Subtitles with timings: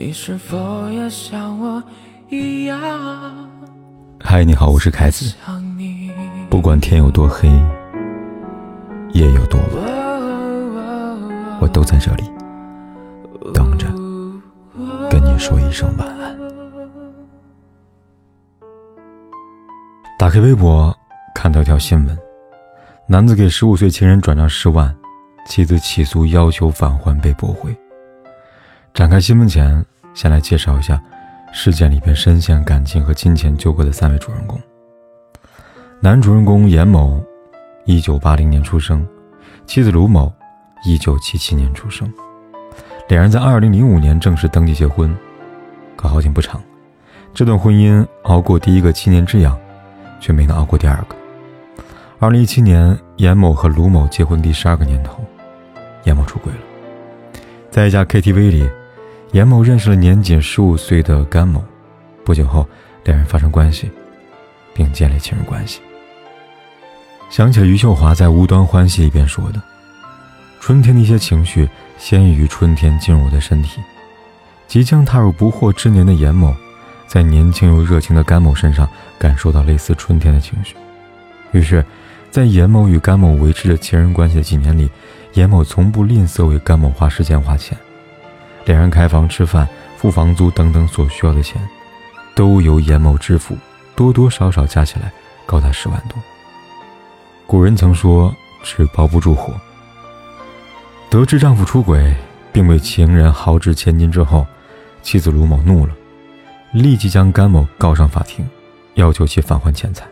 [0.00, 1.82] 你是否也像我
[2.28, 2.78] 一样？
[4.20, 5.34] 嗨，你好，我是凯子。
[6.48, 7.48] 不管天有多黑，
[9.10, 9.68] 夜有多晚，
[11.60, 12.22] 我都在这里
[13.52, 13.88] 等着
[15.10, 16.38] 跟你说一声晚安。
[20.16, 20.96] 打开微博，
[21.34, 22.16] 看到一条新闻：
[23.08, 24.94] 男子给十五岁情人转账十万，
[25.44, 27.76] 妻子起诉要求返还被驳回。
[28.98, 31.00] 展开新闻前，先来介绍一下
[31.52, 34.60] 事件里边深陷感情和金钱纠葛的三位主人公。
[36.00, 37.22] 男主人公严某，
[37.84, 39.06] 一九八零年出生，
[39.66, 40.32] 妻子卢某，
[40.84, 42.12] 一九七七年出生。
[43.06, 45.16] 两人在二零零五年正式登记结婚，
[45.94, 46.60] 可好景不长，
[47.32, 49.56] 这段婚姻熬过第一个七年之痒，
[50.18, 51.14] 却没能熬过第二个。
[52.18, 55.24] 二零一七年，严某和卢某结婚第十二个年头，
[56.02, 56.58] 严某出轨了，
[57.70, 58.68] 在一家 KTV 里。
[59.32, 61.62] 严某认识了年仅十五岁的甘某，
[62.24, 62.66] 不久后，
[63.04, 63.90] 两人发生关系，
[64.72, 65.80] 并建立情人关系。
[67.28, 69.60] 想起了余秀华在《无端欢喜》里边说的
[70.60, 73.82] ：“春天的一些情绪，先于春天进入我的身体。”
[74.66, 76.54] 即将踏入不惑之年的严某，
[77.06, 80.74] 在年轻又热情的甘某身上感受到类似春天的情绪。
[81.52, 81.84] 于是，
[82.30, 84.90] 在严某与甘某维持着情人关系的几年里，
[85.34, 87.76] 严某从不吝啬为甘某花时间花钱。
[88.68, 89.66] 两人开房、吃饭、
[89.96, 91.58] 付房租等等所需要的钱，
[92.34, 93.56] 都由严某支付，
[93.96, 95.10] 多多少少加起来
[95.46, 96.18] 高达十万多。
[97.46, 98.30] 古人曾说
[98.62, 99.54] “纸包不住火”。
[101.08, 102.14] 得知丈夫出轨，
[102.52, 104.46] 并为情人豪掷千金之后，
[105.00, 105.94] 妻子卢某怒了，
[106.72, 108.46] 立即将甘某告上法庭，
[108.96, 110.06] 要求其返还钱财。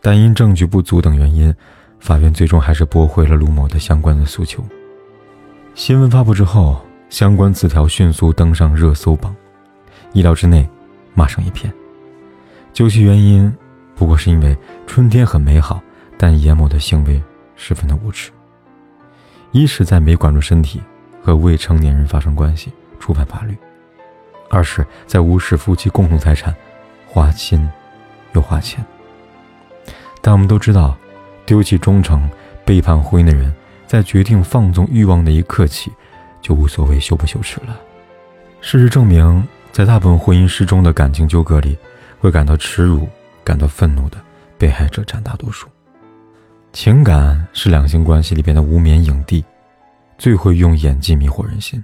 [0.00, 1.54] 但因证据不足等原因，
[2.00, 4.64] 法院最终还是驳回了卢某的相关的诉求。
[5.76, 6.84] 新闻发布之后。
[7.12, 9.36] 相关词条迅速登上热搜榜，
[10.14, 10.66] 意料之内，
[11.12, 11.70] 骂声一片。
[12.72, 13.54] 究其原因，
[13.94, 15.78] 不过是因为春天很美好，
[16.16, 17.22] 但严某的行为
[17.54, 18.30] 十分的无耻。
[19.50, 20.80] 一是，在没管住身体
[21.22, 23.52] 和未成年人发生关系，触犯法律；
[24.48, 26.54] 二是，在无视夫妻共同财产，
[27.06, 27.70] 花心
[28.32, 28.82] 又花钱。
[30.22, 30.96] 但我们都知道，
[31.44, 32.26] 丢弃忠诚、
[32.64, 33.54] 背叛婚姻的人，
[33.86, 35.92] 在决定放纵欲望的一刻起。
[36.42, 37.80] 就无所谓羞不羞耻了。
[38.60, 39.42] 事实证明，
[39.72, 41.78] 在大部分婚姻失踪的感情纠葛里，
[42.20, 43.08] 会感到耻辱、
[43.42, 44.18] 感到愤怒的
[44.58, 45.66] 被害者占大多数。
[46.72, 49.44] 情感是两性关系里边的无冕影帝，
[50.18, 51.82] 最会用演技迷惑人心。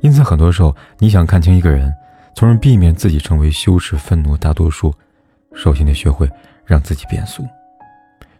[0.00, 1.92] 因此，很多时候你想看清一个人，
[2.34, 4.94] 从而避免自己成为羞耻、愤怒大多数，
[5.54, 6.30] 首先得学会
[6.64, 7.44] 让自己变俗。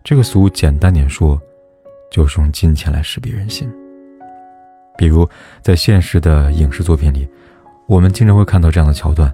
[0.02, 1.40] 这个俗，简单点说，
[2.10, 3.70] 就是用金钱来识别人心。
[4.98, 5.26] 比如，
[5.62, 7.26] 在现实的影视作品里，
[7.86, 9.32] 我们经常会看到这样的桥段：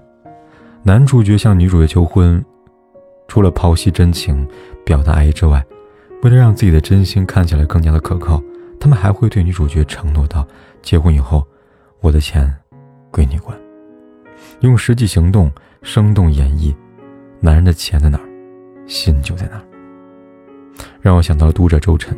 [0.82, 2.44] 男主角向女主角求婚，
[3.26, 4.46] 除了剖析真情、
[4.84, 5.64] 表达爱意之外，
[6.22, 8.42] 为了让自己的真心看起来更加的可靠，
[8.78, 10.46] 他们还会对女主角承诺到：
[10.82, 11.42] 结婚以后，
[12.00, 12.54] 我的钱
[13.10, 13.58] 归你管。
[14.60, 16.74] 用实际行动生动演绎，
[17.40, 18.28] 男人的钱在哪儿，
[18.86, 19.64] 心就在哪儿。
[21.00, 22.14] 让我想到了读者周晨，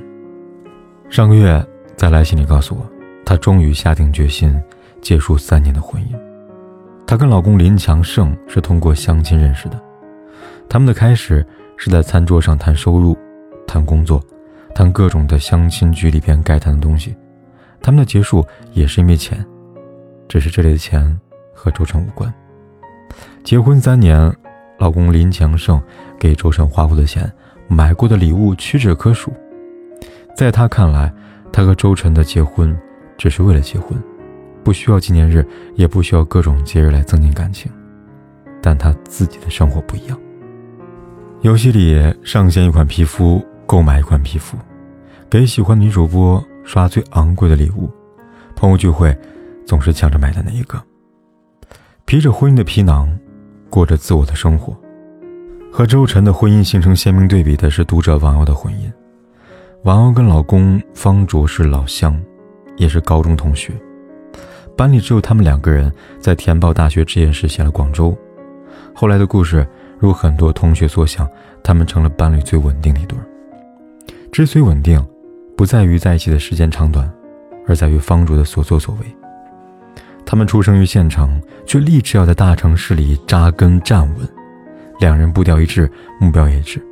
[1.09, 1.65] 上个月
[1.95, 2.96] 在来信里告诉我。
[3.27, 4.59] 她终于下定决心
[5.03, 6.17] 结束三年的婚姻。
[7.07, 9.79] 她跟老公林强胜是通过相亲认识的。
[10.69, 11.45] 他们的开始
[11.77, 13.19] 是在餐桌上谈收入、
[13.67, 14.23] 谈工作、
[14.75, 17.15] 谈各种的相亲局里边该谈的东西。
[17.83, 19.45] 他们的结束也是因为钱，
[20.29, 21.21] 只是这里的钱
[21.53, 22.33] 和周晨无关。
[23.43, 24.33] 结婚三年，
[24.79, 25.83] 老公林强胜
[26.19, 27.29] 给周晨花过的钱、
[27.67, 29.33] 买过的礼物屈指可数。
[30.37, 31.13] 在他看来，
[31.53, 32.77] 他和周晨的结婚。
[33.17, 33.97] 只是为了结婚，
[34.63, 37.71] 不需要纪念日，也不需要各种节日来增进感情。
[38.61, 40.19] 但他自己的生活不一样。
[41.43, 44.57] 游戏里上线一款皮肤，购买一款皮肤，
[45.31, 47.89] 给喜欢女主播刷最昂贵的礼物，
[48.57, 49.17] 朋友聚会
[49.65, 50.83] 总是抢着买的那一个。
[52.05, 53.09] 披着婚姻的皮囊，
[53.71, 54.77] 过着自我的生活。
[55.71, 58.91] 和周晨的婚姻形成鲜明对比的是读者王瑶的婚姻。
[59.85, 62.21] 王瑶跟老公方卓是老乡。
[62.77, 63.73] 也是高中同学，
[64.77, 68.17] 班里只有他们两个人在填报大学志愿时选了广州。
[68.95, 69.67] 后来的故事
[69.99, 71.29] 如很多同学所想，
[71.63, 73.19] 他们成了班里最稳定的一对。
[74.31, 75.03] 之所以稳定，
[75.57, 77.11] 不在于在一起的时间长短，
[77.67, 79.07] 而在于方卓的所作所为。
[80.27, 84.29] 他们出生于县城，却立志要在大城市里扎根站稳。
[84.99, 85.91] 两人步调一致，
[86.21, 86.85] 目标一致。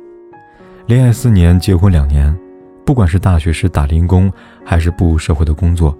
[0.87, 2.35] 恋爱四年，结婚两年。
[2.85, 4.31] 不管是大学时打零工，
[4.63, 5.97] 还是步入社会的工作，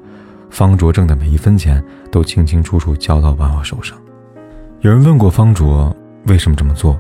[0.52, 3.98] 方卓挣的每一分钱都清清楚楚交到婉婉手上。
[4.82, 5.94] 有人问过方卓
[6.28, 6.98] 为什么这么做，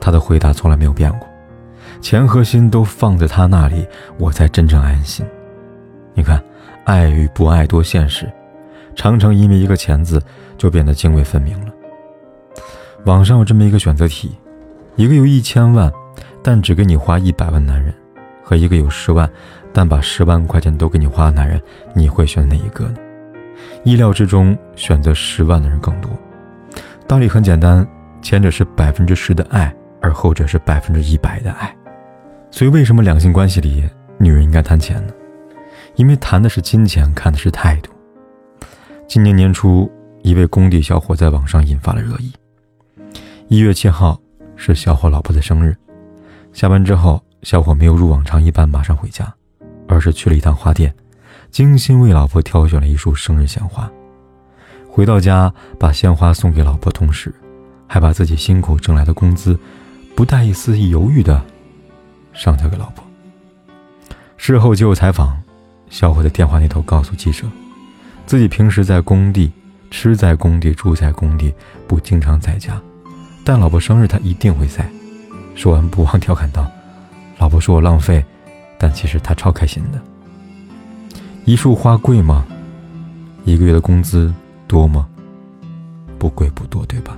[0.00, 1.28] 他的回答从来没有变过：
[2.00, 3.86] 钱和心都放在他那里，
[4.18, 5.24] 我才真正安心。
[6.12, 6.42] 你看，
[6.84, 8.28] 爱与不爱多现实，
[8.96, 10.20] 常常因为一个钱字
[10.58, 11.72] 就变得泾渭分明了。
[13.06, 14.36] 网上有这么一个选择题：
[14.96, 15.92] 一个有一千万，
[16.42, 17.94] 但只给你花一百万男人，
[18.44, 19.28] 和一个有十万。
[19.76, 21.60] 但把十万块钱都给你花的男人，
[21.96, 22.94] 你会选哪一个呢？
[23.82, 26.08] 意料之中，选择十万的人更多。
[27.08, 27.84] 道理很简单，
[28.22, 31.74] 前者是百分之十的爱，而后者是百分之一百的爱。
[32.52, 33.82] 所以，为什么两性关系里
[34.16, 35.12] 女人应该谈钱呢？
[35.96, 37.90] 因为谈的是金钱，看的是态度。
[39.08, 39.90] 今年年初，
[40.22, 42.32] 一位工地小伙在网上引发了热议。
[43.48, 44.16] 一月七号
[44.54, 45.76] 是小伙老婆的生日，
[46.52, 49.32] 下班之后，小伙没有如往常一般马上回家。
[49.86, 50.92] 而是去了一趟花店，
[51.50, 53.88] 精心为老婆挑选了一束生日鲜花。
[54.88, 57.32] 回到家，把鲜花送给老婆，同时，
[57.86, 59.58] 还把自己辛苦挣来的工资，
[60.16, 61.44] 不带一丝犹豫的
[62.32, 63.04] 上交给老婆。
[64.38, 65.36] 事后接受采访，
[65.90, 67.46] 小伙在电话那头告诉记者，
[68.24, 69.52] 自己平时在工地，
[69.90, 71.52] 吃在工地，住在工地，
[71.86, 72.80] 不经常在家，
[73.44, 74.90] 但老婆生日他一定会在。
[75.54, 76.68] 说完，不忘调侃道
[77.38, 78.24] ：“老婆说我浪费。”
[78.76, 80.02] 但其实他超开心的。
[81.46, 82.44] 一束花贵吗？
[83.44, 84.34] 一个月的工资
[84.66, 85.06] 多吗？
[86.18, 87.16] 不贵不多，对吧？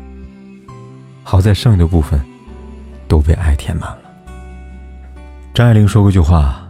[1.24, 2.20] 好在剩余的部分
[3.08, 3.98] 都被爱填满了。
[5.52, 6.68] 张爱玲说过一句话：“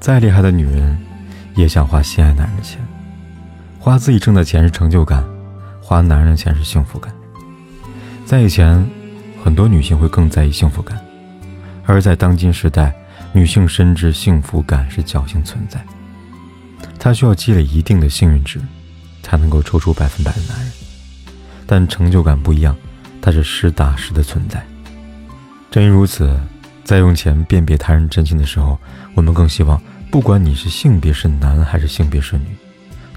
[0.00, 0.98] 再厉害的女人，
[1.54, 2.80] 也想花心爱男人的钱。
[3.78, 5.22] 花自己挣的钱是成就感，
[5.82, 7.12] 花男人的钱是幸福感。
[8.24, 8.88] 在以前，
[9.42, 10.98] 很多女性会更在意幸福感，
[11.88, 12.94] 而在当今时代。”
[13.34, 15.84] 女性深知幸福感是侥幸存在，
[16.98, 18.58] 她需要积累一定的幸运值，
[19.22, 20.72] 才能够抽出百分百的男人。
[21.66, 22.74] 但成就感不一样，
[23.20, 24.64] 它是实打实的存在。
[25.70, 26.40] 正因如此，
[26.84, 28.78] 在用钱辨别他人真心的时候，
[29.14, 29.80] 我们更希望，
[30.10, 32.56] 不管你是性别是男还是性别是女，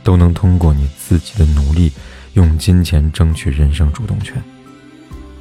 [0.04, 1.94] 都能通过你自己的努力，
[2.34, 4.44] 用金钱争取人生主动权。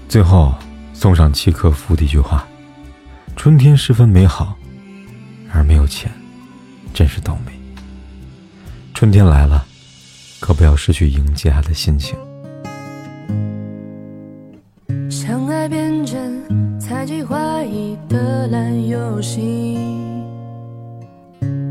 [0.08, 0.54] 最后，
[0.94, 2.46] 送上契诃夫的一句话：
[3.36, 4.56] 春天十分美好。
[5.52, 6.08] 而没有钱，
[6.94, 7.52] 真是倒霉。
[8.94, 9.66] 春天来了，
[10.38, 12.16] 可不要失去迎接它的心情。
[15.10, 19.76] 相爱变成猜忌怀疑的烂游戏，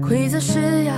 [0.01, 0.93] 规则是要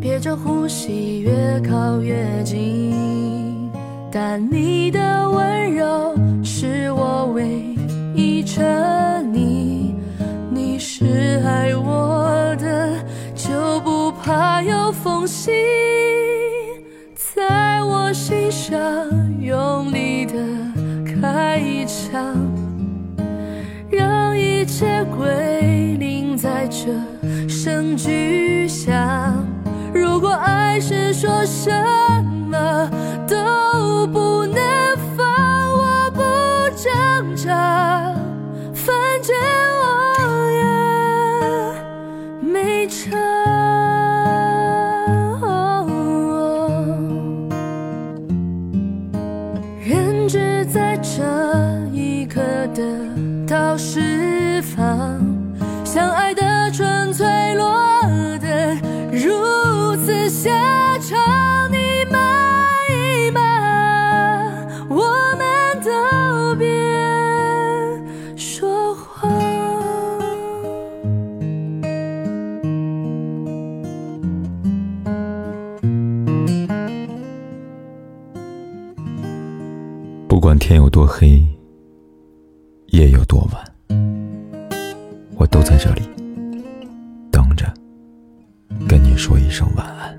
[0.00, 3.70] 憋着呼吸，越靠越近。
[4.10, 7.77] 但你的温柔是我唯一
[15.48, 16.84] 缝隙，
[17.14, 18.76] 在我心上
[19.40, 20.34] 用力的
[21.06, 22.36] 开一枪，
[23.90, 26.92] 让一切归零，在这
[27.48, 29.46] 声巨响。
[29.94, 31.70] 如果爱是说什
[32.50, 32.90] 么
[33.26, 34.60] 都不能
[35.16, 35.26] 放，
[35.72, 36.20] 我不
[36.76, 38.14] 挣扎，
[38.74, 39.34] 反正
[39.80, 39.86] 我
[42.42, 43.37] 也没差。
[60.28, 60.50] 下
[60.98, 61.18] 场，
[61.70, 62.20] 你满
[62.90, 63.40] 意吗？
[64.90, 65.06] 我
[65.38, 66.66] 们都别
[68.36, 69.32] 说谎。
[80.28, 81.42] 不管天有多黑，
[82.88, 83.64] 夜有多晚。
[85.36, 86.02] 我都在这里
[87.30, 87.72] 等着，
[88.86, 90.17] 跟你说一声晚安。